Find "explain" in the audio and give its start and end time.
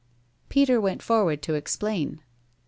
1.53-2.21